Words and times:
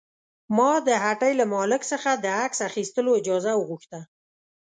ما 0.57 0.71
د 0.87 0.89
هټۍ 1.05 1.33
له 1.39 1.45
مالک 1.55 1.81
څخه 1.91 2.09
د 2.13 2.25
عکس 2.43 2.59
اخیستلو 2.69 3.11
اجازه 3.19 3.51
وغوښته. 3.55 3.99